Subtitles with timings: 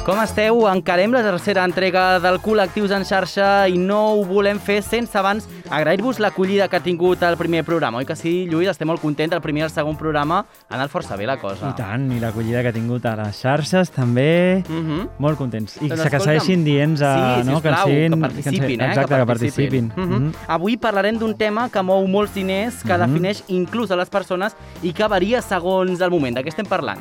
[0.00, 0.62] Com esteu?
[0.66, 5.44] Encarem la tercera entrega del Col·lectius en xarxa i no ho volem fer sense abans
[5.68, 8.00] agrair-vos l'acollida que ha tingut el primer programa.
[8.00, 8.70] Oi que sí, Lluís?
[8.72, 9.36] Estem molt contents.
[9.36, 11.68] El primer i el segon programa ha anat força bé la cosa.
[11.68, 14.64] I tant, i l'acollida que ha tingut a les xarxes també.
[14.70, 15.08] Uh -huh.
[15.18, 15.76] Molt contents.
[15.82, 18.88] I Doncs que segueixin dient sí, no, que, sisplau, siguin, que participin, eh?
[18.88, 19.92] Exacte, que participin.
[19.96, 20.06] Uh -huh.
[20.20, 20.32] Mhm.
[20.48, 23.06] Avui parlarem d'un tema que mou molts diners, que Mhm.
[23.06, 26.36] defineix inclús a les persones i que varia segons el moment.
[26.36, 27.00] De què estem parlant?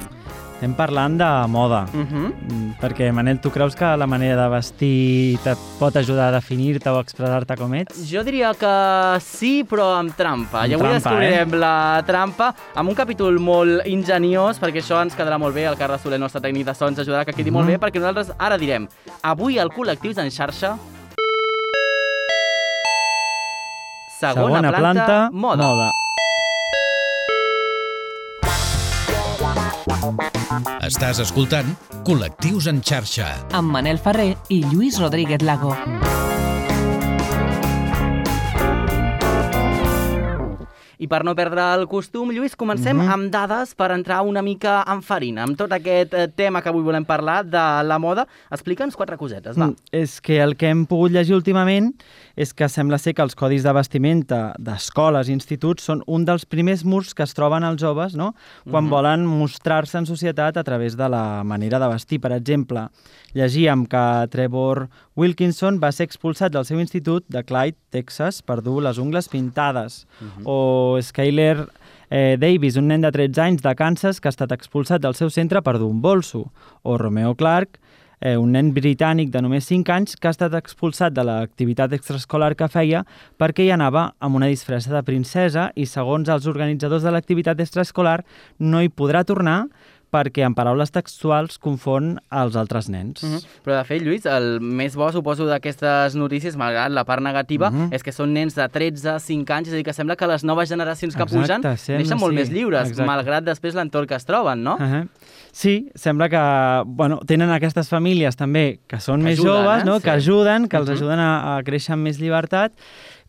[0.60, 1.86] Estem parlant de moda.
[1.94, 2.34] Uh -huh.
[2.52, 6.90] Mm, Perquè, Manel, tu creus que la manera de vestir te pot ajudar a definir-te
[6.90, 7.96] o a expressar-te com ets?
[8.12, 10.64] Jo diria que sí, però amb trampa.
[10.64, 15.16] Amb I avui trampa, descobrirem la trampa amb un capítol molt ingeniós, perquè això ens
[15.16, 15.66] quedarà molt bé.
[15.66, 17.80] El Carles Soler, el nostre tècnic de so, ens ajudarà que quedi molt Mhm.
[17.80, 18.86] bé, perquè nosaltres ara direm
[19.22, 20.78] avui al Col·lectius en xarxa
[24.20, 25.64] segona, planta, moda.
[25.64, 25.92] moda.
[30.50, 31.68] Estàs escoltant
[32.08, 33.28] Col·lectius en xarxa.
[33.54, 35.76] amb Manel Ferrer i Lluís Rodríguez Lago.
[41.02, 43.10] I per no perdre el costum, Lluís, comencem Mhm.
[43.10, 45.44] amb dades per entrar una mica en farina.
[45.44, 49.56] Amb tot aquest eh, tema que avui volem parlar de la moda, explica'ns quatre cosetes,
[49.58, 49.68] va.
[49.68, 51.94] Mm, És que el que hem pogut llegir últimament
[52.36, 56.46] és que sembla ser que els codis de vestimenta d'escoles i instituts són un dels
[56.46, 58.34] primers murs que es troben els joves no?
[58.70, 58.90] quan Mhm.
[58.90, 62.20] volen mostrar-se en societat a través de la manera de vestir.
[62.22, 62.90] Per exemple,
[63.34, 68.82] llegíem que Trevor Wilkinson va ser expulsat del seu institut de Clyde, Texas, per dur
[68.84, 70.06] les ungles pintades.
[70.22, 70.44] Mhm.
[70.46, 71.68] O Skyler
[72.12, 75.30] eh, Davis, un nen de 13 anys de Kansas que ha estat expulsat del seu
[75.30, 76.52] centre per dur un bolso.
[76.82, 77.80] O Romeo Clark,
[78.22, 82.54] eh, un nen britànic de només 5 anys que ha estat expulsat de l'activitat extraescolar
[82.60, 83.04] que feia
[83.40, 88.24] perquè hi anava amb una disfressa de princesa i, segons els organitzadors de l'activitat extraescolar,
[88.60, 89.66] no hi podrà tornar
[90.12, 93.22] perquè, en paraules textuals, confon els altres nens.
[93.24, 93.40] Mhm.
[93.66, 97.94] Però, de fet, Lluís, el més bo, suposo, d'aquestes notícies, malgrat la part negativa, Mhm.
[97.94, 100.44] és que són nens de 13, 5 anys, és a dir, que sembla que les
[100.44, 102.36] noves generacions que Exacte, pugen sembla, neixen molt sí.
[102.40, 103.06] més lliures, Exacte.
[103.08, 104.76] malgrat després l'entorn que es troben, no?
[104.76, 105.08] Uh -huh.
[105.52, 109.86] Sí, sembla que bueno, tenen aquestes famílies també que són Que més ajuden, joves, eh?
[109.86, 109.98] no?
[109.98, 110.04] Sí.
[110.04, 110.96] que ajuden, que els Mhm.
[110.96, 112.72] ajuden a, a créixer amb més llibertat,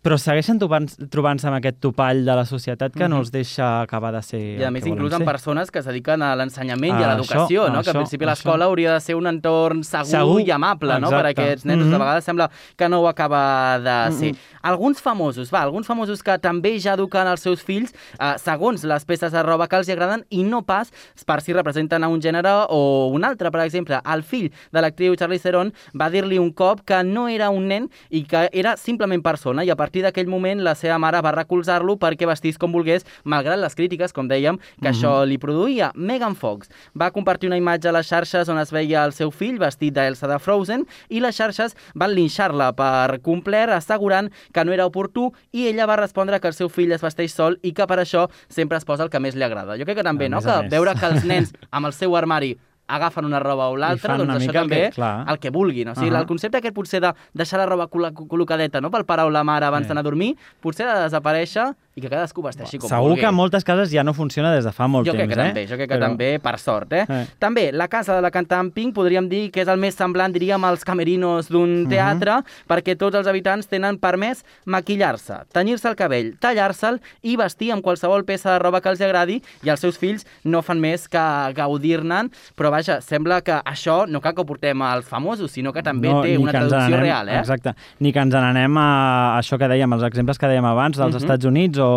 [0.03, 3.11] però segueixen trobant- trobant-se amb aquest topall de la societat que Mhm.
[3.11, 6.23] no els deixa acabar de ser I a més, inclús amb persones que es dediquen
[6.23, 7.83] a l'ensenyament i a l'educació, això, no?
[7.83, 11.11] que en això, principi l'escola hauria de ser un entorn segur, Segur, i amable no?
[11.11, 11.85] per a aquests nens.
[11.85, 11.89] Mm.
[11.89, 11.91] -hmm.
[11.93, 14.33] De vegades sembla que no ho acaba de ser.
[14.33, 14.39] Mhm.
[14.63, 19.05] Alguns famosos, va, alguns famosos que també ja eduquen els seus fills eh, segons les
[19.05, 20.91] peces de roba que els agraden i no pas
[21.27, 23.51] per si representen a un gènere o un altre.
[23.51, 27.51] Per exemple, el fill de l'actriu Charlize Theron va dir-li un cop que no era
[27.51, 31.19] un nen i que era simplement persona i a partir d'aquell moment la seva mare
[31.21, 34.95] va recolzar-lo perquè vestís com volgués, malgrat les crítiques, com dèiem, que Mhm.
[34.95, 35.91] això li produïa.
[35.97, 39.59] Megan Fox va compartir una imatge a les xarxes on es veia el seu fill
[39.59, 44.87] vestit d'Elsa de Frozen i les xarxes van linxar-la per complet assegurant que no era
[44.87, 47.99] oportú i ella va respondre que el seu fill es vesteix sol i que per
[47.99, 49.77] això sempre es posa el que més li agrada.
[49.77, 52.57] Jo crec que també, A no?, que veure que els nens amb el seu armari
[52.91, 55.25] agafen una roba o l'altra, doncs això el també, que- clar.
[55.29, 55.89] el que vulguin.
[55.89, 56.13] O sigui, uh.
[56.15, 56.21] -huh.
[56.21, 58.91] el concepte aquest potser de deixar la roba col col·locadeta no?
[58.91, 59.89] pel pare o la mare abans Eh.
[59.89, 63.21] d'anar a dormir, potser ha de desaparèixer i que cadascú vesteixi com Segur vulgui.
[63.21, 65.41] que en moltes cases ja no funciona des de fa molt Jo crec temps, que
[65.41, 65.47] eh?
[65.53, 67.05] també, jo crec que Però- també, per sort, eh?
[67.09, 67.27] Eh.
[67.39, 70.65] També, la casa de la cantant Pink podríem dir que és el més semblant, diríem,
[70.65, 71.89] als camerinos d'un Mhm.
[71.91, 77.83] teatre, perquè tots els habitants tenen permès maquillar-se, tenyir-se el cabell, tallar-se'l i vestir amb
[77.85, 81.19] qualsevol peça de roba que els agradi i els seus fills no fan més que
[81.57, 85.83] gaudir-ne'n, però vaja, sembla que això no cal que ho portem als famosos, sinó que
[85.83, 87.39] també té ni una traducció n'anem- real, eh?
[87.41, 87.75] Exacte.
[88.01, 91.21] Ni que ens n'anem a això que dèiem, els exemples que dèiem abans, dels Mhm.
[91.23, 91.90] Estats Units o,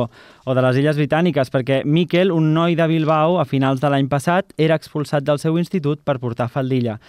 [0.46, 4.10] o de les Illes Britàniques, perquè Miquel, un noi de Bilbao, a finals de l'any
[4.12, 7.00] passat, era expulsat del seu institut per portar faldilla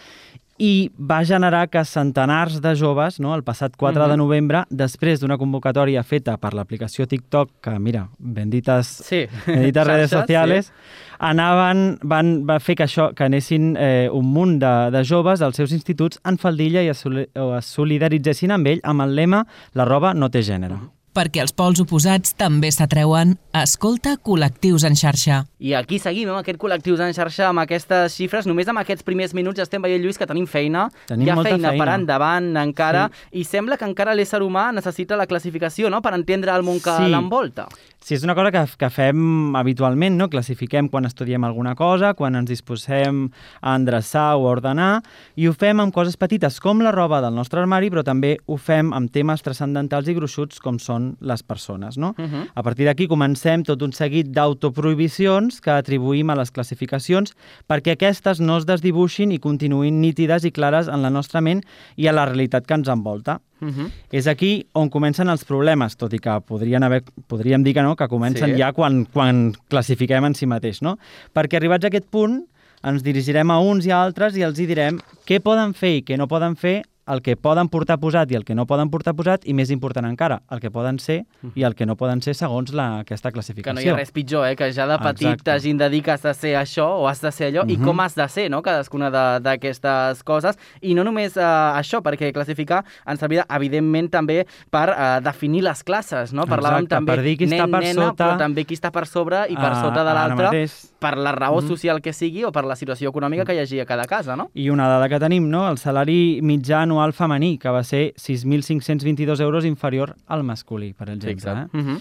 [0.63, 4.11] i va generar que centenars de joves, no, el passat 4 Mhm.
[4.13, 9.25] de novembre, després d'una convocatòria feta per l'aplicació TikTok, que mira, bendites, Sí.
[9.49, 10.71] bendites redes sociales,
[11.19, 15.57] anaven, van, va fer que això que anessin eh, un munt de, de joves als
[15.57, 19.45] seus instituts en faldilla i es, es solidaritzessin amb ell amb el lema
[19.75, 20.79] «La roba no té gènere».
[21.15, 23.37] Perquè els pols oposats també s'atreuen.
[23.55, 25.45] Escolta Col·lectius en xarxa.
[25.63, 28.49] I aquí seguim amb aquest col·lectius en xarxa, amb aquestes xifres.
[28.51, 30.89] Només amb aquests primers minuts ja estem veient, Lluís, que tenim feina.
[31.07, 31.95] Tenim Hi ha molta feina, per feina.
[32.01, 33.05] endavant encara.
[33.31, 36.91] I sembla que encara l'ésser humà necessita la classificació, no?, per entendre el món que
[36.99, 37.07] Sí.
[37.15, 37.69] l'envolta.
[38.05, 40.29] Sí, és una cosa que, que fem habitualment, no?
[40.29, 43.31] Classifiquem quan estudiem alguna cosa, quan ens disposem
[43.63, 45.03] a endreçar o a ordenar,
[45.37, 48.59] i ho fem amb coses petites com la roba del nostre armari, però també ho
[48.59, 52.15] fem amb temes transcendentals i gruixuts com són les persones, no?
[52.19, 52.49] Uh -huh.
[52.55, 57.35] A partir d'aquí comencem tot un seguit d'autoprohibicions que atribuïm a les classificacions
[57.69, 61.63] perquè aquestes no es desdibuixin i continuïn nítides i clares en la nostra ment
[61.97, 63.41] i a la realitat que ens envolta.
[63.61, 63.91] Uh -huh.
[64.13, 67.97] És aquí on comencen els problemes, tot i que podrien haver, podríem dir que no,
[67.97, 68.59] que comencen Sí.
[68.59, 70.99] ja quan, quan classifiquem en si mateix, no?
[71.35, 72.47] Perquè arribats a aquest punt
[72.83, 76.03] ens dirigirem a uns i a altres i els hi direm què poden fer i
[76.03, 79.15] què no poden fer, el que poden portar posat i el que no poden portar
[79.15, 81.25] posat, i més important encara, el que poden ser
[81.55, 83.75] i el que no poden ser segons la, aquesta Que classificació.
[83.75, 84.57] no hi ha res pitjor, eh?
[84.57, 85.45] que ja de petit Exacte.
[85.51, 87.85] t'hagin de dir que has de ser això o has de ser allò, i Mhm.
[87.85, 90.57] com has de ser, no?, cadascuna de- d'aquestes coses.
[90.81, 95.83] I no només eh, això, perquè classificar ens servirà, evidentment, també per eh, definir les
[95.85, 96.45] classes, no?
[96.47, 98.91] Parlàvem Exacte, també per dir qui està nen, per nena, sota- però també qui està
[98.91, 100.67] per sobre i per Ah, sota de l'altre.
[101.05, 101.69] Per la raó Mhm.
[101.69, 104.51] social que sigui o per la situació econòmica que hi hagi a cada casa, no?
[104.55, 105.67] I una dada que tenim, no?
[105.69, 111.53] el salari mitjà anual femení, que va ser 6.522 euros inferior al masculí, per exemple.
[111.53, 111.67] Eh?
[111.77, 112.01] Mhm.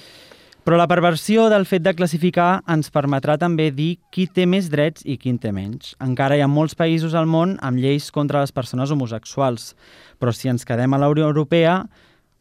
[0.64, 5.04] Però la perversió del fet de classificar ens permetrà també dir qui té més drets
[5.04, 5.98] i qui en té menys.
[6.00, 9.76] Encara hi ha molts països al món amb lleis contra les persones homosexuals,
[10.22, 11.82] però si ens quedem a la Unió Europea,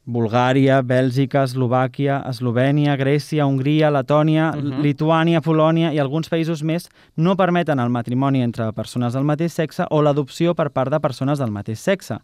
[0.07, 4.81] Bulgària, Bèlgica, Eslovàquia, Eslovènia, Grècia, Hongria, Letònia, Mhm.
[4.83, 9.87] Lituània, Polònia i alguns països més no permeten el matrimoni entre persones del mateix sexe
[9.91, 12.19] o l'adopció per part de persones del mateix sexe,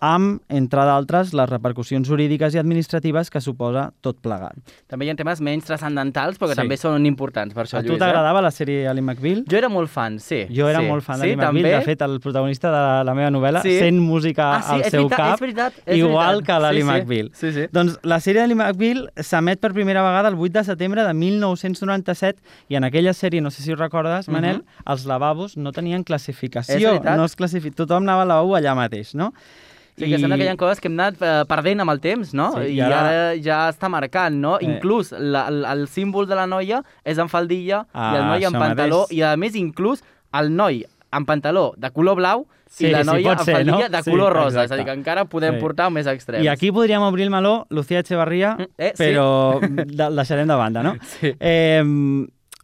[0.00, 4.54] amb, entre d'altres, les repercussions jurídiques i administratives que suposa tot plegat.
[4.86, 6.60] També hi ha temes menys transcendentals, però que Sí.
[6.60, 7.98] també són importants per això, A tu Lluís.
[7.98, 9.44] t'agradava la sèrie Ali McBeal?
[9.48, 10.46] Jo era molt fan, sí.
[10.50, 10.86] Jo era sí.
[10.86, 11.54] molt fan sí, d'Ali McBeal.
[11.54, 11.70] també?
[11.78, 13.78] De fet, el protagonista de la meva novel·la Sí.
[13.78, 16.46] sent música Ah, sí, al seu veritat, cap, és veritat, és igual veritat.
[16.46, 16.92] que l'Ali Sí, sí.
[16.92, 17.30] McBeal.
[17.34, 17.66] Sí, sí.
[17.72, 22.42] Doncs la sèrie d'Ali McBeal s'emet per primera vegada el 8 de setembre de 1997
[22.68, 24.64] i en aquella sèrie, no sé si ho recordes, Manel, Mhm.
[24.92, 26.90] els lavabos no tenien És classificació.
[26.92, 27.16] veritat.
[27.16, 27.74] No es classific...
[27.74, 29.32] Tothom anava al lavabo allà mateix, no?
[29.96, 32.32] Sí, que sembla que hi ha coses que hem anat eh, perdent amb el temps,
[32.34, 32.48] no?
[32.56, 32.98] Sí, I, i ara...
[33.08, 34.56] ara- ja està marcant, no?
[34.58, 34.64] Eh.
[34.66, 38.44] Inclús la, el, el símbol de la noia és en faldilla Ah, i el noi
[38.48, 39.18] en pantaló mateix.
[39.18, 40.02] i a més inclús
[40.34, 40.82] el noi
[41.14, 43.88] en pantaló de color blau Sí, i la sí, noia en ser, faldilla no?
[43.96, 44.74] de Sí, color rosa, és exacte.
[44.74, 45.60] a dir, que encara podem Sí.
[45.60, 46.42] portar més extrems.
[46.44, 49.04] I aquí podríem obrir el meló, Lucía Echevarria, Mm, eh, sí.
[49.04, 50.96] però de, el deixarem de banda, no?
[51.20, 51.30] Sí.
[51.38, 51.84] Eh,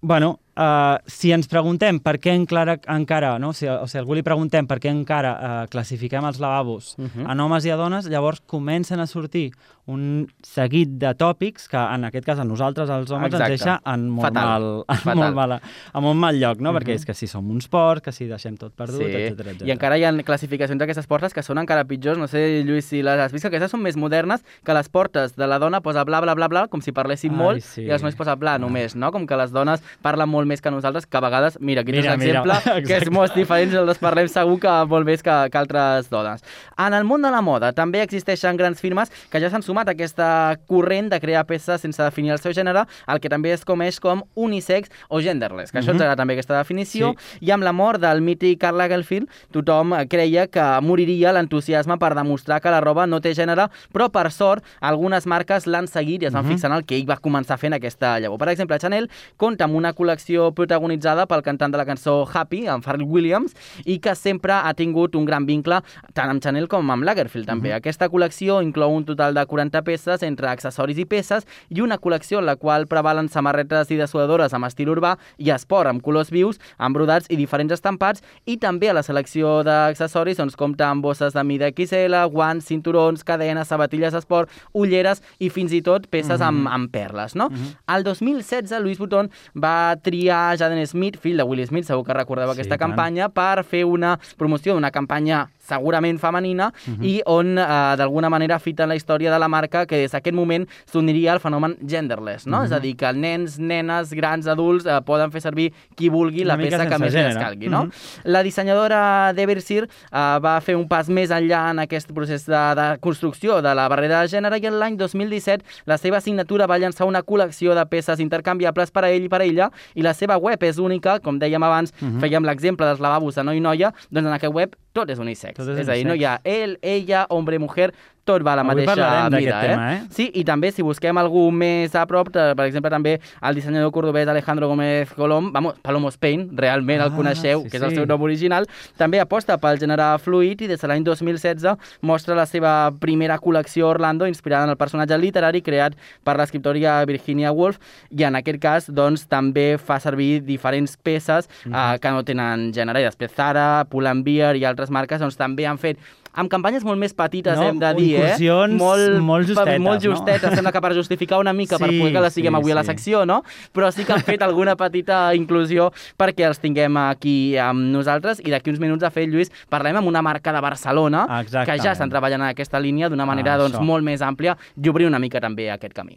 [0.03, 3.51] bueno, uh, si ens preguntem per què encara, encara no?
[3.55, 7.03] o, sigui, o sigui, algú li preguntem per què encara uh, classifiquem els lavabos uh
[7.03, 7.11] Mhm.
[7.27, 7.33] -huh.
[7.33, 9.53] en homes i a dones, llavors comencen a sortir
[9.87, 13.53] un seguit de tòpics que en aquest cas a nosaltres, els homes, Exacte.
[13.53, 14.45] ens deixa en molt, Fatal.
[14.47, 15.17] mal, en Fatal.
[15.17, 15.53] molt, mal,
[15.95, 16.73] en molt mal lloc, no?
[16.73, 16.79] Mhm.
[16.79, 19.71] Perquè és que si som uns porcs, que si deixem tot perdut, Sí, etc i
[19.73, 22.19] encara hi ha classificacions d'aquestes portes que són encara pitjors.
[22.19, 25.35] No sé, Lluís, si les has vist, que aquestes són més modernes, que les portes
[25.35, 27.83] de la dona posa bla, bla, bla, bla, com si parlessin Ai, molt, sí.
[27.83, 29.11] i els nois posa bla només, no?
[29.11, 32.05] Com que les dones parlen molt més que nosaltres, que a vegades, mira, aquí tens
[32.05, 35.37] Mira, un mira, exemple, que és molt diferent, els parlem segur que molt més que,
[35.53, 36.43] que altres dones.
[36.77, 39.95] En el món de la moda també existeixen grans firmes que ja s'han sumat a
[39.97, 40.29] aquesta
[40.69, 44.23] corrent de crear peces sense definir el seu gènere, el que també es coneix com
[44.35, 45.97] unisex o genderless, que això Mhm.
[45.97, 50.47] ens agrada també aquesta definició, i amb la mort del mític Karl Lagerfeld, tothom creia
[50.49, 55.27] que moriria l'entusiasme per demostrar que la roba no té gènere, però per sort algunes
[55.27, 56.53] marques l'han seguit i es van Mhm.
[56.53, 58.39] fixar en el que ell va començar fent aquesta llavor.
[58.39, 62.83] Per exemple, Chanel compta amb una col·lecció protagonitzada pel cantant de la cançó Happy, en
[62.85, 65.81] Pharrell Williams, i que sempre ha tingut un gran vincle
[66.15, 67.73] tant amb Chanel com amb Lagerfeld també.
[67.75, 72.41] Aquesta col·lecció inclou un total de 40 peces entre accessoris i peces i una col·lecció
[72.41, 76.61] en la qual prevalen samarretes i dessuadores amb estil urbà i esport amb colors vius,
[76.79, 81.35] amb brodats i diferents estampats i també a la selecció d'accessoris doncs, compta amb bosses
[81.35, 86.69] de mida XL, guants, cinturons, cadenes, sabatilles d'esport, ulleres i fins i tot peces amb,
[86.71, 87.35] amb perles.
[87.39, 87.49] No?
[87.91, 92.47] El 2016 Louis Vuitton va triar Jaden Smith, fill de Will Smith, segur que recordeu
[92.49, 92.91] Sí, aquesta tant.
[92.91, 97.65] campanya, per fer una promoció d'una campanya segurament femenina i on eh,
[98.01, 101.41] d'alguna manera fita en la història de la marca que des d'aquest moment s'uniria al
[101.41, 102.65] fenomen genderless, no?
[102.67, 106.55] És a dir, que nens, nenes, grans, adults eh, poden fer servir qui vulgui la
[106.59, 107.37] Una mica peça que més gènere.
[107.37, 107.85] escalgui, no?
[107.87, 108.27] Mhm.
[108.35, 112.87] La dissenyadora d'Eversir eh, va fer un pas més enllà en aquest procés de, de
[113.01, 117.07] construcció de la barrera de gènere i en l'any 2017 la seva signatura va llançar
[117.07, 120.37] una col·lecció de peces intercanviables per a ell i per a ella i la seva
[120.39, 122.21] web és única, com dèiem abans, Mhm.
[122.21, 125.57] fèiem l'exemple dels lavabos de noi i noia, doncs en aquest web tot és unisex.
[125.59, 127.91] Tot és és a dir, no hi ha ell, ella, hombre, mujer,
[128.31, 129.61] tot va a la Avui mateixa mida.
[129.61, 130.01] tema, eh?
[130.15, 133.91] Sí, i també si busquem algú més a prop, eh, per exemple també el dissenyador
[133.93, 137.95] cordobès Alejandro Gómez Colom, vamos, Palomo Spain, realment el Ah, coneixeu, sí, que és el
[137.95, 142.47] seu nom original, també aposta pel gènere fluid i des de l'any 2016 mostra la
[142.47, 145.95] seva primera col·lecció Orlando inspirada en el personatge literari creat
[146.25, 147.79] per l'escriptòria Virginia Woolf
[148.11, 151.75] i en aquest cas doncs, també fa servir diferents peces Mhm.
[151.75, 155.79] eh, que no tenen gènere i després Zara, Pull&Bear i altres marques doncs, també han
[155.79, 155.99] fet
[156.33, 158.19] amb campanyes molt més petites, No, hem de dir, eh?
[158.31, 158.79] incursions
[159.23, 160.11] molt justetes, molt no?
[160.13, 162.73] justetes, sembla que per justificar una mica, per Sí, poder que la siguem sí, avui
[162.73, 162.93] a la sí.
[162.93, 163.43] secció, no?
[163.75, 168.51] Però sí que han fet alguna petita inclusió perquè els tinguem aquí amb nosaltres i
[168.51, 171.83] d'aquí uns minuts, de fet, Lluís, parlem amb una marca de Barcelona que Exactament.
[171.83, 173.83] ja estan treballant en aquesta línia d'una manera Ah, doncs, això.
[173.85, 176.17] molt més àmplia i obrir una mica també aquest camí.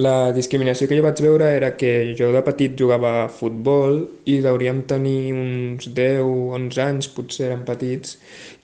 [0.00, 4.38] La discriminació que jo vaig veure era que jo de petit jugava a futbol i
[4.40, 6.22] hauríem tenir uns 10,
[6.56, 8.16] 11 anys, potser eren petits,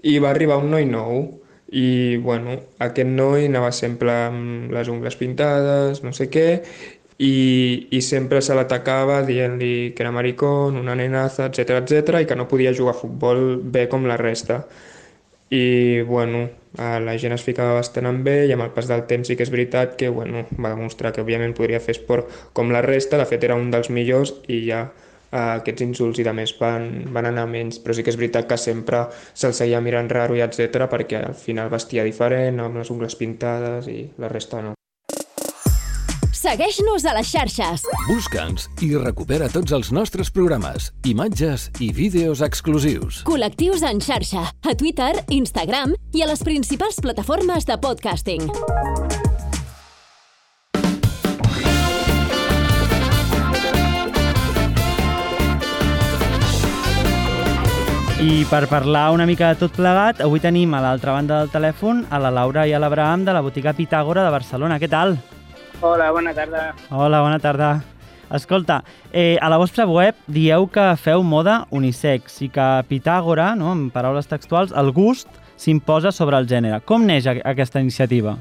[0.08, 1.26] i va arribar un noi nou
[1.68, 6.48] i, bueno, aquest noi anava sempre amb les ungles pintades, no sé què,
[7.18, 12.38] i, i sempre se l'atacava dient-li que era maricón, una nenaza, etc etc i que
[12.40, 14.62] no podia jugar a futbol bé com la resta.
[15.50, 16.46] I, bueno,
[16.78, 19.44] la gent es ficava bastant amb ell i amb el pas del temps sí que
[19.46, 23.26] és veritat que, bueno, va demostrar que òbviament podria fer esport com la resta, de
[23.26, 27.30] fet era un dels millors i ja eh, aquests insults i de més van, van
[27.32, 29.04] anar menys, però sí que és veritat que sempre
[29.34, 33.90] se'l seguia mirant raro i etc perquè al final vestia diferent, amb les ungles pintades
[33.90, 34.78] i la resta no.
[36.38, 37.82] Segueix-nos a les xarxes.
[38.06, 43.24] Busca'ns i recupera tots els nostres programes, imatges i vídeos exclusius.
[43.26, 44.44] Col·lectius en xarxa.
[44.46, 48.46] A Twitter, Instagram i a les principals plataformes de podcasting.
[58.22, 62.04] I per parlar una mica de tot plegat, avui tenim a l'altra banda del telèfon
[62.14, 64.78] a la Laura i a l'Abraham de la botiga Pitàgora de Barcelona.
[64.78, 65.16] Què tal?
[65.80, 66.74] Hola, bona tarda.
[66.90, 67.82] Hola, bona tarda.
[68.34, 68.82] Escolta,
[69.12, 73.72] eh, a la vostra web dieu que feu moda unisex i que a Pitàgora, no,
[73.72, 76.80] en paraules textuals, el gust s'imposa sobre el gènere.
[76.84, 78.36] Com neix a- aquesta iniciativa?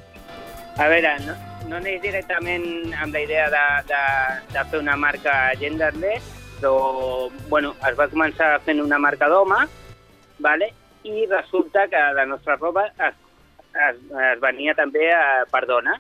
[0.78, 1.34] A veure, no,
[1.70, 4.02] no neix directament amb la idea de, de,
[4.54, 6.26] de fer una marca genderless,
[6.60, 9.64] però bueno, es va començar fent una marca d'home,
[10.40, 10.74] vale?
[11.08, 13.14] i resulta que la nostra roba es,
[13.72, 13.96] es,
[14.34, 15.94] es venia també eh, per dona.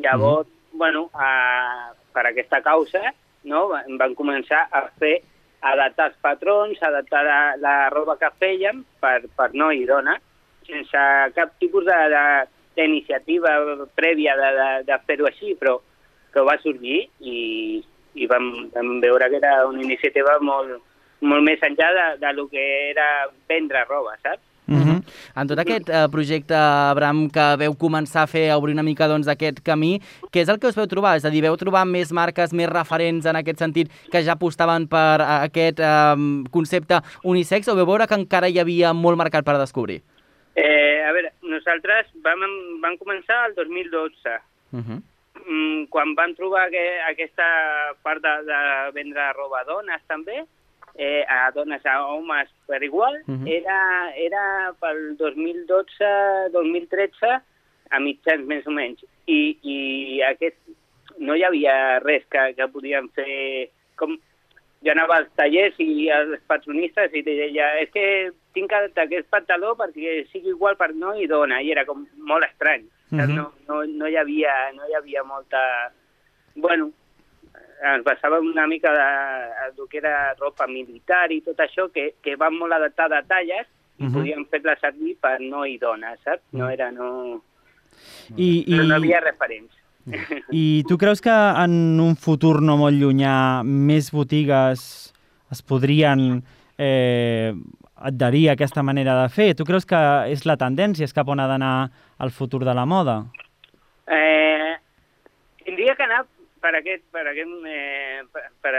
[0.00, 3.12] Llavors, bueno, a, per aquesta causa,
[3.50, 5.18] no, van començar a fer
[5.60, 10.16] adaptar els patrons, adaptar la, la roba que fèiem per, per no i dona,
[10.68, 11.04] sense
[11.34, 13.54] cap tipus d'iniciativa
[13.98, 15.78] prèvia de, de, de fer-ho així, però
[16.32, 17.38] que va sorgir i,
[18.14, 20.78] i vam, vam veure que era una iniciativa molt,
[21.20, 23.08] molt més enllà de, de lo que era
[23.50, 24.44] vendre roba, saps?
[24.68, 25.02] Mm -hmm.
[25.40, 29.08] En tot aquest eh, projecte, Abraham, que veu començar a fer, a obrir una mica
[29.08, 31.16] doncs, aquest camí, què és el que us veu trobar?
[31.16, 34.86] És a dir, veu trobar més marques, més referents en aquest sentit, que ja apostaven
[34.86, 36.16] per eh, aquest eh,
[36.50, 40.02] concepte unisex, o veu veure que encara hi havia molt mercat per descobrir?
[40.54, 42.40] Eh, a veure, nosaltres vam,
[42.82, 45.00] vam començar el 2012, Uh -huh.
[45.48, 47.46] mm, quan vam trobar que aquesta
[48.02, 48.58] part de, de
[48.92, 50.44] vendre roba a dones també,
[50.98, 53.46] eh, a dones, a homes per igual, Mhm.
[53.46, 57.40] era, era pel 2012-2013
[57.90, 59.04] a mitjans més o menys.
[59.26, 60.56] I, i aquest,
[61.18, 64.16] no hi havia res que, que podíem fer com
[64.84, 68.04] jo anava als tallers i als patronistes i deia és que
[68.54, 72.84] tinc aquest pantaló perquè sigui igual per no i dona i era com molt estrany
[73.10, 73.34] mm Mhm.
[73.34, 75.90] no, no, no, hi havia, no hi havia molta
[76.54, 76.92] bueno
[77.94, 79.08] ens basàvem una mica de,
[79.76, 83.66] de que era ropa militar i tot això que, que va molt adaptada a talles
[83.98, 84.12] i Mhm.
[84.14, 86.42] podíem fer-la servir per no i dona, saps?
[86.52, 87.42] No era, no...
[88.36, 89.74] I, i, No, no havia referents.
[90.54, 95.12] I tu creus que en un futur no molt llunyà més botigues
[95.50, 96.42] es podrien
[96.78, 97.52] eh,
[97.96, 99.54] adherir a aquesta manera de fer?
[99.58, 99.98] Tu creus que
[100.30, 101.90] és la tendència, és cap on ha d'anar
[102.22, 103.24] el futur de la moda?
[104.06, 104.76] Eh,
[105.64, 106.22] tindria que anar
[106.60, 108.72] per aquest, per aquest, eh, per, per,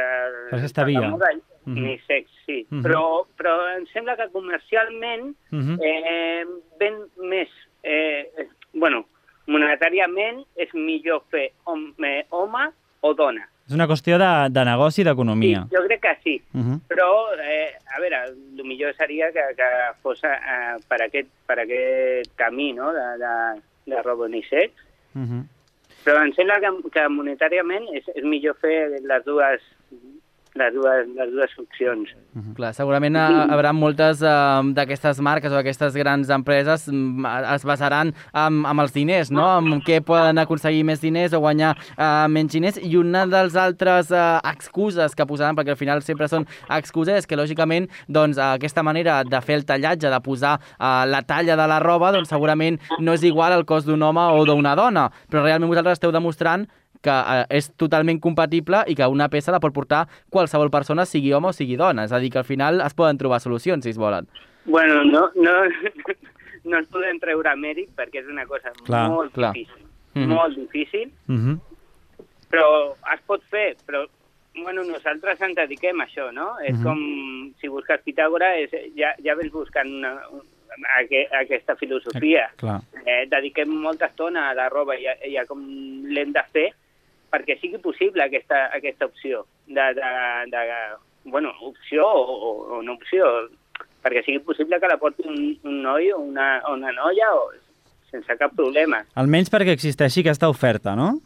[0.50, 1.00] Per aquesta via.
[1.02, 1.28] la moda
[1.66, 1.78] Mhm.
[1.78, 2.66] unisex, sí.
[2.70, 2.82] Mhm.
[2.84, 5.78] però, però em sembla que comercialment Uh -huh.
[5.84, 6.46] eh,
[6.80, 7.50] ven més,
[7.84, 9.06] eh, eh, bueno,
[9.48, 12.70] monetàriament és millor fer home, home
[13.02, 13.48] o dona.
[13.68, 15.66] És una qüestió de, de negoci i d'economia.
[15.70, 16.42] Sí, jo crec que sí.
[16.54, 16.80] Uh -huh.
[16.90, 17.08] Però,
[17.40, 19.70] eh, a veure, el millor seria que, que
[20.02, 22.92] fos eh, per, aquest, per aquest camí no?
[22.92, 24.74] de, de, de roba unisex.
[25.14, 25.44] Uh -huh.
[26.06, 29.66] Però em sembla que, que monetàriament és, és millor fer les dues,
[30.60, 32.12] les dues, les dues opcions.
[32.56, 37.26] Clar, segurament hi haurà moltes uh, d'aquestes marques o d'aquestes grans empreses mm,
[37.56, 39.46] es basaran amb, amb els diners, no?
[39.60, 42.80] Amb què poden aconseguir més diners o guanyar uh, menys diners.
[42.84, 47.30] I una dels altres uh, excuses que posaran, perquè al final sempre són excuses, és
[47.30, 51.58] que lògicament doncs, uh, aquesta manera de fer el tallatge, de posar uh, la talla
[51.60, 55.10] de la roba, doncs segurament no és igual al cos d'un home o d'una dona,
[55.30, 56.68] però realment vosaltres esteu demostrant
[57.02, 61.32] que eh, és totalment compatible i que una peça la pot portar qualsevol persona, sigui
[61.34, 62.04] home o sigui dona.
[62.04, 64.28] És a dir, que al final es poden trobar solucions, si es volen.
[64.66, 65.54] Bueno, no, no,
[66.70, 69.54] no ens podem treure mèrit perquè és una cosa Clar, molt clar.
[69.54, 69.86] difícil.
[70.16, 70.28] Mhm.
[70.34, 71.60] Molt difícil, Uh -huh.
[72.50, 74.06] però es pot fer, però
[74.64, 76.58] bueno, nosaltres ens dediquem a això, no?
[76.60, 76.84] És Mhm.
[76.84, 80.20] com si busques Pitàgora, és, ja, ja vens buscant una,
[81.00, 82.50] aqu aquesta filosofia.
[82.58, 82.82] Clar.
[83.06, 85.60] Eh, dediquem molta estona a la roba i a, i a com
[86.04, 86.74] l'hem de fer
[87.32, 90.12] perquè sigui possible aquesta, aquesta opció de, de,
[90.52, 90.64] de,
[91.30, 93.26] bueno, opció o, o, o no opció,
[94.04, 97.50] perquè sigui possible que la porti un, un noi o una, o una noia o,
[98.10, 99.04] sense cap problema.
[99.22, 101.20] Almenys perquè existeixi aquesta oferta, no?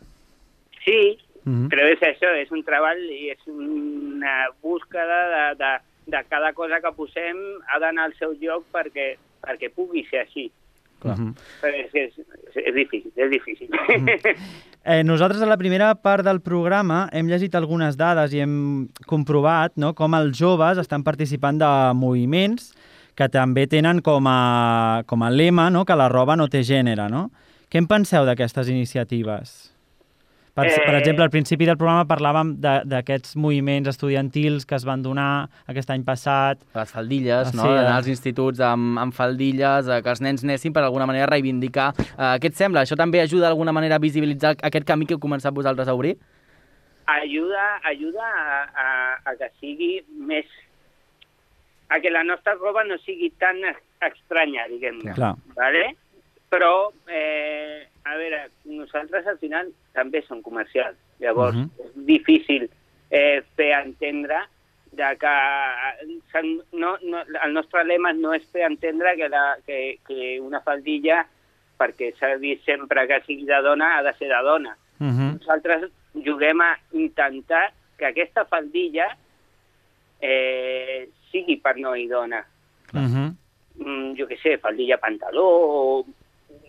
[0.83, 1.67] Sí, Mhm.
[1.67, 5.71] però és això, és un treball i és una búsqueda de, de,
[6.13, 7.35] de cada cosa que posem
[7.67, 10.45] ha d'anar al seu lloc perquè, perquè pugui ser així.
[11.03, 11.17] Clar.
[11.61, 12.15] Però és, és,
[12.55, 13.73] és difícil, és difícil.
[14.83, 18.55] Eh, nosaltres a la primera part del programa hem llegit algunes dades i hem
[19.07, 22.73] comprovat no, com els joves estan participant de moviments
[23.15, 27.07] que també tenen com a, com a lema no, que la roba no té gènere.
[27.07, 27.29] No?
[27.71, 29.72] Què en penseu d'aquestes iniciatives?
[30.53, 30.73] Per, eh...
[30.85, 30.97] per Eh.
[30.99, 35.89] exemple, al principi del programa parlàvem de- d'aquests moviments estudiantils que es van donar aquest
[35.89, 36.59] any passat.
[36.75, 37.63] Les faldilles, Ah, no?
[37.63, 37.75] sí, eh?
[37.79, 41.31] D'anar als instituts amb, amb faldilles, eh, que els nens anessin per alguna manera a
[41.33, 41.93] reivindicar.
[41.97, 42.81] Eh, què et sembla?
[42.85, 46.17] Això també ajuda d'alguna manera a visibilitzar aquest camí que heu començat vosaltres a obrir?
[47.05, 48.85] ajuda, ajuda a, a,
[49.31, 50.45] a que sigui més...
[51.89, 53.57] a que la nostra roba no sigui tan
[54.01, 55.13] estranya, diguem-ne.
[55.13, 55.35] Clar.
[55.55, 55.95] Vale?
[56.49, 60.97] Però, eh, a veure, nosaltres al final també som comercials.
[61.19, 61.69] Llavors, Mhm.
[61.79, 62.69] és difícil
[63.11, 64.41] eh, fer entendre
[64.91, 65.33] de que
[66.33, 70.61] eh, no, no, el nostre lema no és fer entendre que, la, que, que una
[70.61, 71.25] faldilla,
[71.77, 75.39] perquè s'ha dit sempre que sigui de dona, ha de ser de dona Uh -huh.
[75.39, 79.17] nosaltres juguem a intentar que aquesta faldilla
[80.21, 82.45] eh, sigui per noi dona.
[82.93, 83.35] Uh -huh.
[83.75, 85.43] Mm, jo què sé, faldilla pantaló...
[85.43, 86.05] O...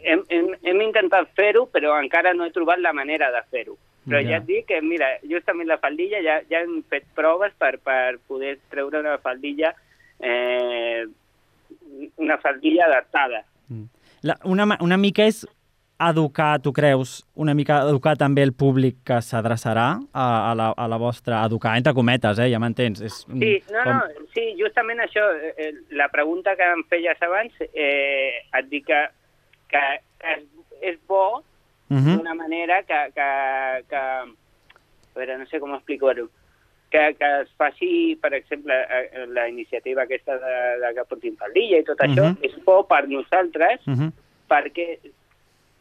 [0.05, 3.77] Hem, hem, hem intentat fer-ho, però encara no he trobat la manera de fer-ho.
[4.05, 4.31] Però Ja.
[4.35, 4.37] ja.
[4.37, 8.59] et dic que, mira, justament la faldilla ja, ja hem fet proves per, per poder
[8.71, 9.73] treure una faldilla
[10.21, 11.07] eh,
[12.17, 13.45] una faldilla adaptada.
[14.23, 15.43] La, una, una mica és
[16.05, 20.87] educar, tu creus, una mica educar també el públic que s'adreçarà a, a, la, a
[20.91, 21.43] la vostra...
[21.47, 22.49] Educar, entre cometes, eh?
[22.53, 23.01] Ja m'entens.
[23.05, 27.21] És, Sí, no, com- no, sí, justament això, eh, eh, la pregunta que em feies
[27.23, 29.03] abans, eh, et dic que,
[29.75, 29.85] que,
[30.37, 30.47] és,
[30.95, 31.43] és bo
[31.91, 32.15] Mhm.
[32.17, 33.27] d'una manera que, que,
[33.91, 33.97] que...
[33.97, 36.25] A veure, no sé com explicar-ho.
[36.91, 41.79] Que, que es faci, per exemple, eh, la iniciativa aquesta de, de que portin faldilla
[41.83, 42.39] i tot això, Mhm.
[42.49, 44.09] és bo per nosaltres Mhm.
[44.49, 44.99] perquè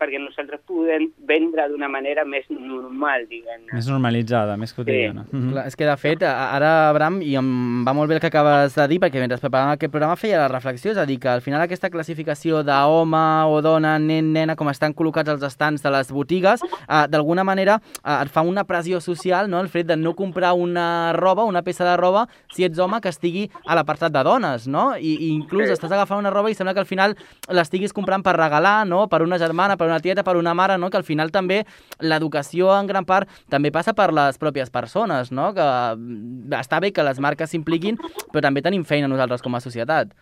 [0.04, 3.72] perquè nosaltres podem vendre d'una manera més normal, diguem-ne.
[3.72, 5.26] Més normalitzada, més quotidiana.
[5.32, 5.52] Mhm.
[5.54, 8.76] Clar, és que de fet, ara, Abram, i em va molt bé el que acabes
[8.76, 11.42] de dir, perquè mentre preparàvem aquest programa feia la reflexió, és a dir, que al
[11.42, 16.12] final aquesta classificació d'home o dona, nen, nena, com estan col·locats els estants de les
[16.12, 20.14] botigues, eh, d'alguna manera eh, et fa una pressió social, no?, el fet de no
[20.16, 24.24] comprar una roba, una peça de roba, si ets home, que estigui a l'apartat de
[24.24, 24.96] dones, no?
[24.98, 25.74] I, i inclús Sí.
[25.78, 27.16] estàs agafant una roba i sembla que al final
[27.50, 30.90] l'estiguis comprant per regalar, no?, per una germana, per una tieta, per una mare, no?,
[30.90, 31.64] que al final també
[32.00, 36.94] l'educació en gran part també passa per les pròpies persones, no?, que mm, està bé
[36.94, 38.00] que les marques s'impliquin,
[38.32, 40.14] però també tenim feina nosaltres com a societat.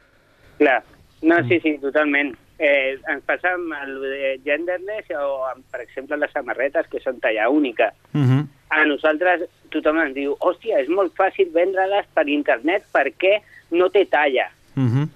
[0.57, 0.81] Clar,
[1.21, 2.35] no, sí, sí, totalment.
[2.61, 7.19] Eh, ens passa amb el de genderless o, amb, per exemple, les samarretes, que són
[7.19, 7.91] talla única.
[8.13, 8.43] Mhm.
[8.69, 13.39] A nosaltres tothom ens diu, hòstia, és molt fàcil vendre-les per internet perquè
[13.71, 14.51] no té talla.
[14.75, 15.09] Mhm.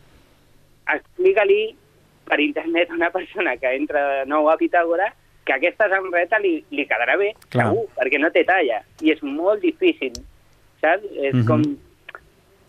[0.95, 1.75] Explica-li
[2.25, 5.11] per internet una persona que entra de nou a Pitàgora
[5.45, 7.67] que aquesta samarreta li, li quedarà bé, Clar.
[7.69, 8.79] segur, perquè no té talla.
[9.05, 10.13] I és molt difícil,
[10.81, 11.05] saps?
[11.21, 11.45] És Mhm.
[11.45, 11.61] com...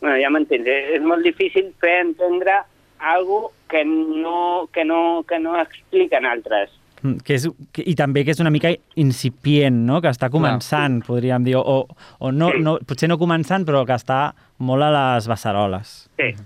[0.01, 2.59] Bueno, ja m'entens, és, és molt difícil fer entendre
[3.01, 6.71] algo que no, que no, que no expliquen altres.
[7.03, 10.03] Mm, Que és, que, I també que és una mica incipient, no?
[10.03, 11.87] que està començant, podríem dir, o,
[12.19, 16.11] o no, no, potser no començant, però que està molt a les beceroles.
[16.21, 16.45] Sí, sí.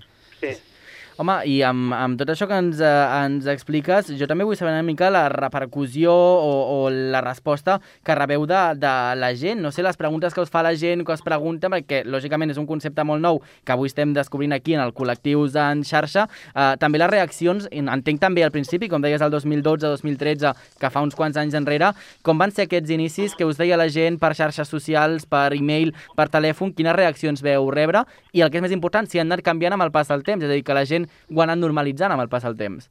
[1.21, 2.91] Home, i amb, amb tot això que ens, eh,
[3.27, 8.15] ens expliques, jo també vull saber una mica la repercussió o, o la resposta que
[8.17, 9.61] rebeu de, de la gent.
[9.61, 12.61] No sé, les preguntes que us fa la gent, que us pregunta, perquè lògicament és
[12.63, 16.25] un concepte molt nou que avui estem descobrint aquí en el Col·lectius en xarxa.
[16.55, 21.21] Eh, també les reaccions, entenc també al principi, com deies el 2012-2013, que fa uns
[21.21, 21.93] quants anys enrere,
[22.25, 25.93] com van ser aquests inicis que us deia la gent per xarxes socials, per e-mail,
[26.17, 29.45] per telèfon, quines reaccions veu rebre i el que és més important, si han anat
[29.45, 31.59] canviant amb el pas del temps, és a dir, que la gent ho ha anat
[31.59, 32.91] normalitzant amb el pas del temps.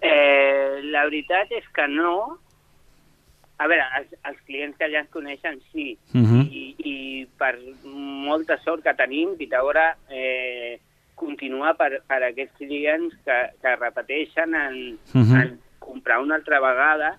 [0.00, 2.38] Eh, la veritat és que no.
[3.58, 5.96] A veure, els, els clients que ja ens coneixen, sí.
[6.12, 6.42] Uh -huh.
[6.50, 10.78] I, I per molta sort que tenim, Pitagora eh,
[11.14, 15.42] continua per, per aquests clients que, que repeteixen en, Uh -huh.
[15.42, 17.18] en comprar una altra vegada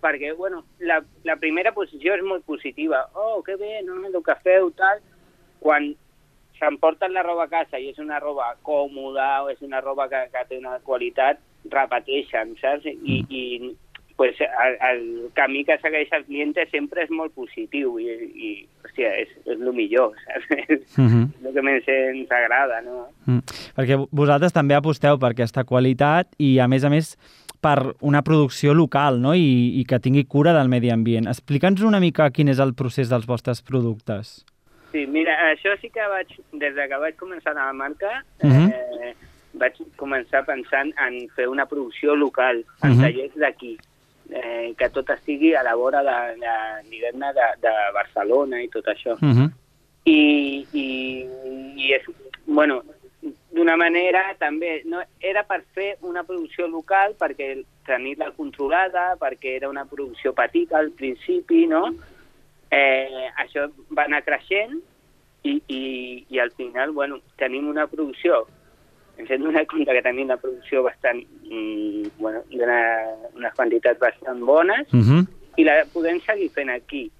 [0.00, 3.08] perquè, bueno, la, la primera posició és molt positiva.
[3.14, 5.00] Oh, que bé, no, el que feu, tal.
[5.58, 5.96] Quan
[6.58, 10.24] s'emporten la roba a casa i és una roba còmoda o és una roba que,
[10.32, 11.40] que té una qualitat,
[11.70, 12.86] repeteixen, saps?
[12.86, 13.42] I, i
[14.18, 15.02] pues, el, el
[15.38, 19.72] camí que segueix el client sempre és molt positiu i, i hòstia, és, és el
[19.72, 20.48] millor, saps?
[20.98, 21.26] Uh -huh.
[21.46, 23.06] el que més ens agrada, no?
[23.26, 23.42] Mm.
[23.76, 27.14] Perquè vosaltres també aposteu per aquesta qualitat i, a més a més,
[27.60, 29.34] per una producció local no?
[29.34, 31.26] I, i que tingui cura del medi ambient.
[31.26, 34.44] Explica'ns una mica quin és el procés dels vostres productes.
[34.92, 38.70] Sí, mira, això sí que vaig, des de que vaig començar a la marca, Mhm.
[38.72, 39.14] eh,
[39.54, 43.00] vaig començar pensant en fer una producció local, en Mhm.
[43.02, 43.76] tallers d'aquí,
[44.30, 48.86] eh, que tot estigui a la vora de, de, diguem-ne, de, de Barcelona i tot
[48.86, 49.12] això.
[49.20, 49.50] Uh -huh.
[50.04, 51.26] I, i,
[51.76, 52.02] i és,
[52.46, 52.82] bueno,
[53.50, 59.68] d'una manera també, no, era per fer una producció local, perquè tenir-la controlada, perquè era
[59.68, 61.94] una producció petita al principi, no?
[62.70, 64.76] Eh, això va anar creixent
[65.42, 65.82] i, i,
[66.28, 68.44] i al final, bueno, tenim una producció
[69.18, 72.78] ens hem donat compte que tenim una producció bastant, mm, bueno, d'una
[73.34, 75.26] unes quantitats bastant bones Uh -huh.
[75.56, 77.10] i la podem seguir fent aquí.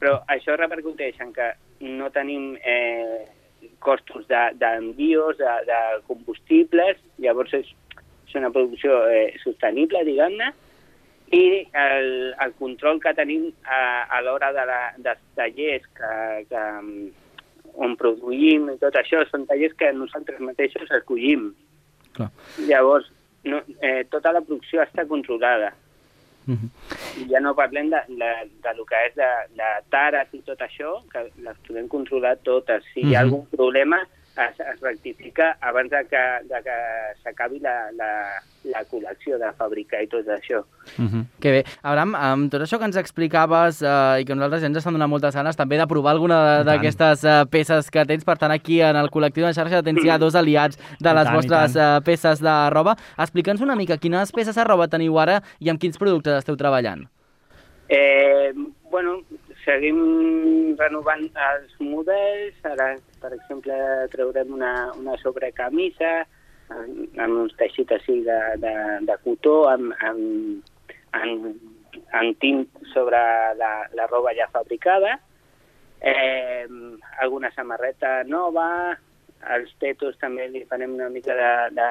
[0.00, 3.28] Però això repercuteix en que no tenim eh,
[3.78, 7.66] costos d'envios, de, de, de combustibles, llavors és,
[8.26, 10.52] és una producció eh, sostenible, diguem-ne,
[11.32, 16.12] i el, el control que tenim a, a l'hora de la, dels tallers que,
[16.50, 17.10] que, mm,
[17.80, 21.54] on produïm i tot això, són tallers que nosaltres mateixos escollim.
[22.12, 22.28] Clar.
[22.68, 23.06] Llavors,
[23.48, 25.72] no, eh, tota la producció està controlada.
[26.44, 26.68] Mhm.
[27.22, 28.30] I ja no parlem de, de,
[28.64, 32.84] de lo que és de, de tares i tot això, que les podem controlar totes.
[32.92, 33.24] Si hi ha Mhm.
[33.24, 34.02] algun problema,
[34.36, 36.76] es, es rectifica abans de que, de que
[37.22, 38.10] s'acabi la, la,
[38.64, 40.62] la col·lecció de fabricar i tot això.
[40.98, 41.24] Uh -huh.
[41.40, 41.64] Que bé.
[41.82, 45.10] Abraham, amb tot això que ens explicaves eh, i que nosaltres ja ens estan donant
[45.10, 48.96] moltes ganes també de provar alguna d'aquestes eh, peces que tens, per tant aquí en
[48.96, 52.40] el col·lectiu de xarxa tens ja dos aliats de I les tant, vostres eh, peces
[52.40, 52.96] de roba.
[53.18, 57.08] Explica'ns una mica quines peces de roba teniu ara i amb quins productes esteu treballant.
[57.88, 58.54] Eh,
[58.90, 59.20] bueno,
[59.64, 63.76] seguim renovant els models, ara, per exemple,
[64.14, 66.12] traurem una, una sobrecamisa
[66.72, 68.74] amb, amb uns teixits així de, de,
[69.08, 70.72] de cotó, amb, amb,
[71.18, 71.46] amb,
[72.18, 73.20] amb tint sobre
[73.60, 75.16] la, la roba ja fabricada,
[76.00, 76.66] eh,
[77.22, 78.68] alguna samarreta nova,
[79.56, 81.54] els petos també li farem una mica de...
[81.78, 81.88] de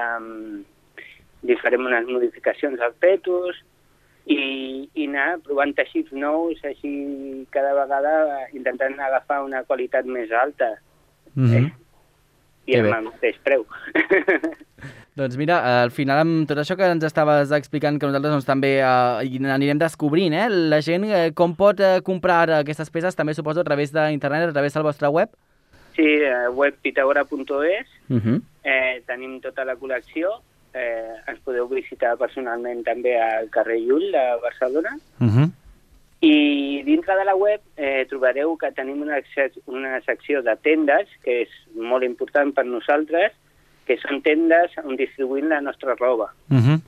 [1.41, 3.57] li farem unes modificacions als petos,
[4.25, 10.77] i, i anar provant teixits nous, així cada vegada intentant agafar una qualitat més alta
[11.35, 11.71] Uh -huh.
[12.65, 12.97] i Que amb bé.
[12.97, 13.65] el mateix preu.
[15.15, 18.45] Doncs mira, eh, al final amb tot això que ens estaves explicant que nosaltres doncs,
[18.45, 20.47] també eh, anirem descobrint, eh?
[20.49, 24.53] la gent eh, com pot eh, comprar aquestes peces també suposo a través d'internet, a
[24.53, 25.29] través del vostre web?
[25.95, 28.41] Sí, eh, web pitagora.es, Uh -huh.
[28.63, 30.41] eh, tenim tota la col·lecció,
[30.73, 35.51] eh, ens podeu visitar personalment també al carrer Llull de Barcelona, Uh -huh.
[36.21, 39.17] I dintre de la web eh, trobareu que tenim una,
[39.65, 43.33] una secció de tendes, que és molt important per nosaltres,
[43.87, 46.29] que són tendes on distribuïm la nostra roba.
[46.49, 46.79] Uh -huh.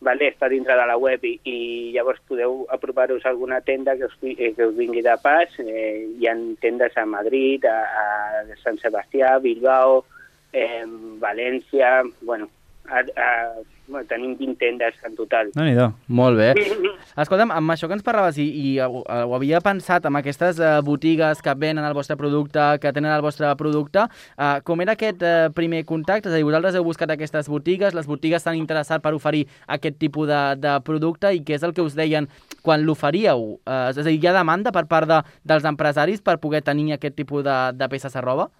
[0.00, 4.04] Vale, està dintre de la web i, i llavors podeu apropar-vos a alguna tenda que
[4.04, 5.48] us, eh, que us vingui de pas.
[5.58, 10.04] Eh, hi ha tendes a Madrid, a, a Sant Sebastià, Bilbao,
[10.52, 10.84] eh,
[11.20, 12.02] València...
[12.20, 12.50] Bueno,
[12.88, 15.50] a, a, bueno, tenim 20 tendes en total.
[15.54, 15.74] déu nhi
[16.08, 16.52] Molt bé.
[17.22, 20.72] Escolta'm, amb això que ens parlaves i, i ho, ho havia pensat amb aquestes eh,
[20.84, 25.22] botigues que venen el vostre producte, que tenen el vostre producte, eh, com era aquest
[25.22, 26.28] eh, primer contacte?
[26.28, 29.98] És a dir, vosaltres heu buscat aquestes botigues, les botigues s'han interessat per oferir aquest
[30.00, 32.28] tipus de, de producte i què és el que us deien
[32.62, 33.58] quan l'oferíeu?
[33.66, 36.92] Eh, és a dir, hi ha demanda per part de, dels empresaris per poder tenir
[36.96, 38.50] aquest tipus de, de peces de roba?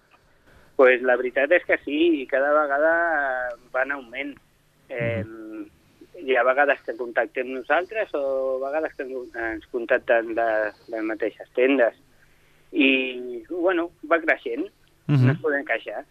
[0.75, 2.93] Pues la veritat és que sí, i cada vegada
[3.75, 4.35] va en augment.
[4.89, 5.23] Eh,
[6.23, 11.49] Hi ha vegades que contactem nosaltres o vegades que ens contacten de, de les mateixes
[11.57, 11.95] tendes.
[12.71, 14.67] I, bueno, va creixent,
[15.07, 15.25] Mhm.
[15.25, 16.05] no ens podem queixar.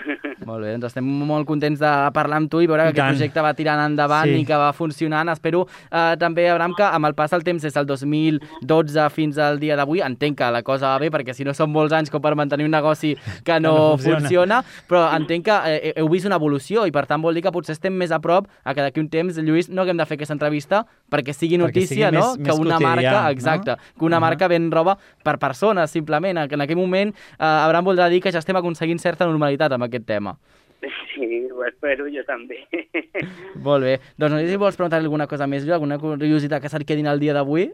[0.48, 3.12] Molt bé, doncs estem molt contents de parlar amb tu i veure I que aquest
[3.18, 4.38] projecte va tirant endavant Sí.
[4.40, 5.28] i que va funcionant.
[5.32, 9.58] Espero eh, també, Abraham, que amb el pas del temps des del 2012 fins al
[9.60, 12.22] dia d'avui, entenc que la cosa va bé, perquè si no són molts anys com
[12.22, 14.20] per mantenir un negoci que no, no funciona.
[14.20, 17.52] funciona, però entenc que eh, heu vist una evolució i per tant vol dir que
[17.54, 20.16] potser estem més a prop a que d'aquí un temps, Lluís, no haguem de fer
[20.18, 22.34] aquesta entrevista perquè sigui Perquè notícia, sigui no?
[22.36, 23.28] més- que una marca, no?
[23.34, 24.26] exacte, que una Ahà.
[24.28, 26.46] marca ven roba per persones, simplement.
[26.48, 29.84] Que en aquell moment eh, Abraham voldrà dir que ja estem aconseguint certa normalitat amb
[29.90, 30.36] aquest tema.
[31.10, 32.62] Sí, ho espero jo també.
[33.66, 33.96] Molt bé.
[34.16, 37.20] Doncs no sé si vols preguntar alguna cosa més, alguna curiositat que se't quedin al
[37.20, 37.66] dia d'avui.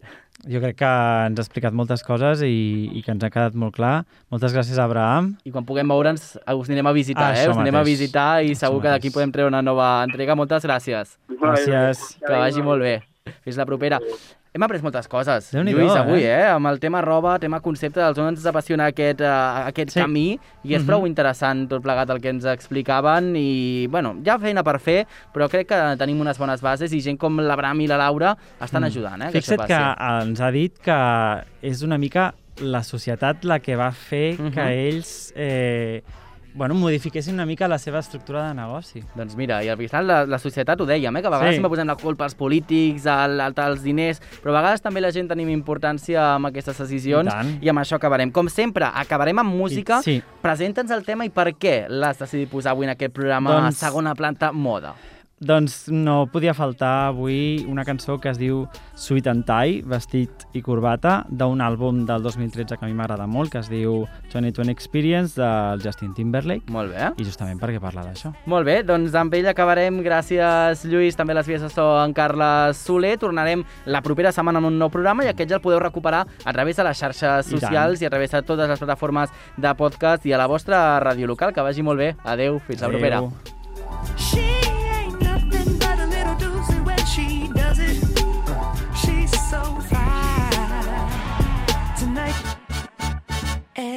[0.51, 0.89] Jo crec que
[1.29, 4.01] ens ha explicat moltes coses i, i que ens ha quedat molt clar.
[4.33, 5.35] Moltes gràcies, Abraham.
[5.47, 7.47] I quan puguem veure'ns us anirem a visitar, Ah, eh?
[7.53, 7.93] Us anirem a mateix.
[8.01, 9.19] visitar i Això segur que d'aquí mateix.
[9.21, 10.35] podem treure una nova entrega.
[10.35, 11.15] Moltes gràcies.
[11.31, 12.03] Gràcies.
[12.25, 12.97] Que vagi molt bé.
[13.47, 14.01] Fins la propera.
[14.57, 16.31] Hem après moltes coses, Déu-n'hi-do, Lluís, avui, eh?
[16.33, 16.45] eh?
[16.49, 20.01] Amb el tema roba, tema concepte, dels on ens apassiona aquest, uh, aquest Sí.
[20.01, 20.87] camí, i és Mhm.
[20.88, 25.51] prou interessant tot plegat el que ens explicaven, i, bueno, ha feina per fer, però
[25.51, 29.21] crec que tenim unes bones bases i gent com l'Abram i la Laura estan ajudant,
[29.21, 29.31] eh?
[29.31, 29.42] que Mm.
[29.42, 30.27] Fixa't que passi.
[30.31, 34.53] ens ha dit que és una mica la societat la que va fer Mhm.
[34.55, 36.03] que ells eh,
[36.57, 39.03] bueno, modifiquessin una mica la seva estructura de negoci.
[39.14, 41.21] Doncs mira, i al final la, la societat ho dèiem, eh?
[41.21, 41.57] que a vegades Sí.
[41.61, 45.11] sempre posem la culpa als polítics, al, al, als diners, però a vegades també la
[45.12, 48.33] gent tenim importància amb aquestes decisions I i amb això acabarem.
[48.33, 50.01] Com sempre, acabarem amb música.
[50.01, 50.23] I- sí.
[50.42, 54.14] Presenta'ns el tema i per què l'has decidit posar avui en aquest programa Doncs- Segona
[54.14, 54.95] Planta Moda.
[55.37, 58.62] Doncs no podia faltar avui una cançó que es diu
[58.96, 63.53] Sweet and Tie, vestit i corbata, d'un àlbum del 2013 que a mi m'agrada molt,
[63.53, 67.11] que es diu 2020 Experience, del Justin Timberlake, Molt bé.
[67.20, 68.33] i justament perquè parla d'això.
[68.49, 70.01] Molt bé, doncs amb ell acabarem.
[70.07, 73.18] Gràcies, Lluís, també a les vies de so en Carles Soler.
[73.20, 76.53] Tornarem la propera setmana amb un nou programa i aquest ja el podeu recuperar a
[76.57, 80.25] través de les xarxes I socials i, a través de totes les plataformes de podcast
[80.25, 81.53] i a la vostra ràdio local.
[81.53, 82.14] Que vagi molt bé.
[82.25, 83.20] Adeu, fins la propera.
[84.16, 84.66] She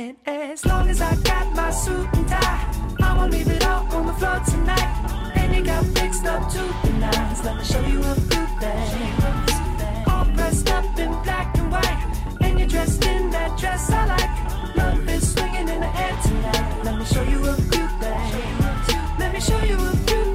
[0.09, 4.07] And as long as I got my suit and tie, I'ma leave it all on
[4.07, 5.33] the floor tonight.
[5.35, 7.43] And you got fixed up to the nines.
[7.43, 10.07] Let me show you a few things.
[10.07, 12.37] All dressed up in black and white.
[12.41, 14.75] And you're dressed in that dress I like.
[14.75, 16.83] Love is swinging in the air tonight.
[16.85, 19.19] Let me show you a few things.
[19.19, 20.28] Let me show you a few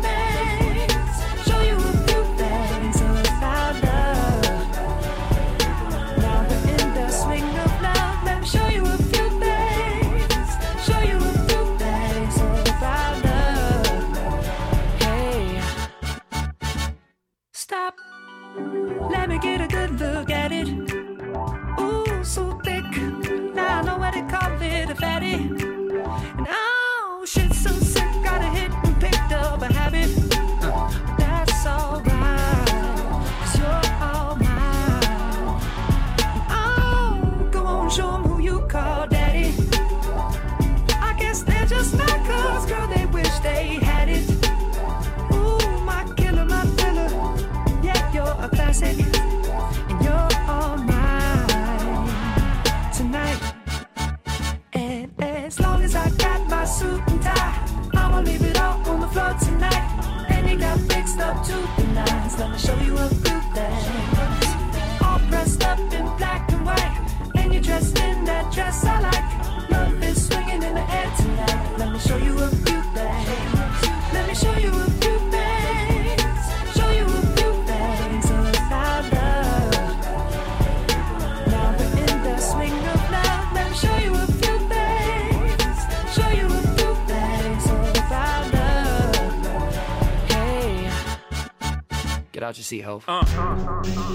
[92.45, 93.03] out your seat, ho.
[93.09, 93.25] Uh,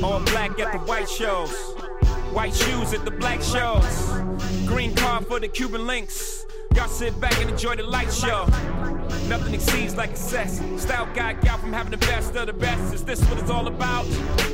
[0.04, 1.52] all black at the white shows.
[2.32, 4.08] White shoes at the black shows.
[4.68, 6.46] Green car for the Cuban links.
[6.76, 8.46] Y'all sit back and enjoy the light show.
[9.28, 10.62] Nothing exceeds like excess.
[10.78, 12.94] Style got gal from having the best of the best.
[12.94, 14.06] Is this what it's all about?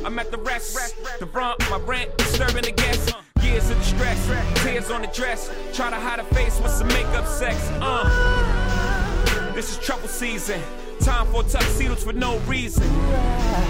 [0.04, 0.96] I'm at the rest.
[1.20, 3.12] The front, my rent, disturbing the guests.
[3.42, 5.50] Years of distress, tears on the dress.
[5.72, 7.56] Try to hide a face with some makeup sex.
[7.80, 9.52] Uh.
[9.54, 10.60] This is trouble season.
[11.00, 12.84] Time for tuxedos for no reason.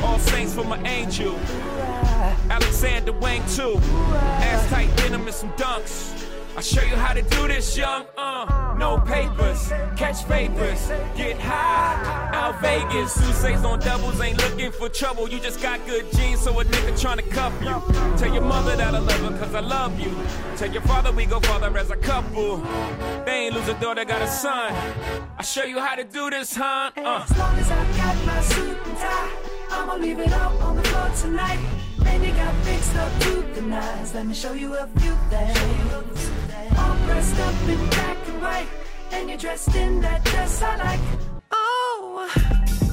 [0.03, 1.39] All saints for my angel.
[2.51, 3.79] Alexander Wang too.
[4.15, 6.13] Ass tight denim and some dunks.
[6.57, 8.07] I'll show you how to do this, young.
[8.17, 12.31] Uh, no papers, catch papers, get high.
[12.33, 15.29] Out Vegas, Sousa's on doubles, ain't looking for trouble.
[15.29, 18.17] You just got good genes, so a nigga tryna cuff you.
[18.17, 20.11] Tell your mother that I love her, cause I love you.
[20.57, 22.57] Tell your father we go father as a couple.
[23.27, 24.73] They ain't lose a daughter, got a son.
[25.37, 26.91] I'll show you how to do this, huh?
[26.97, 27.27] Uh.
[27.29, 29.31] As long as I got my suit and tie,
[29.73, 31.59] I'ma leave it all on the floor tonight.
[32.07, 34.15] And you got fixed up to the nines.
[34.15, 36.36] Let me show you a few things
[37.07, 38.69] dressed up in black and white,
[39.13, 41.01] and you're dressed in that dress I like.
[41.53, 42.86] Oh.